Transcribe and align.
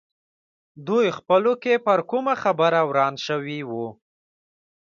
دوی 0.87 1.07
خپلو 1.17 1.53
کې 1.63 1.73
پر 1.85 1.99
کومه 2.09 2.33
خبره 2.43 2.81
وران 2.89 3.15
شوي 3.25 3.59
وو. 3.69 3.87